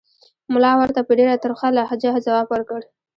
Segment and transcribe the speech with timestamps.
[0.53, 2.81] ملا ورته په ډېره ترخه لهجه ځواب ورکړ.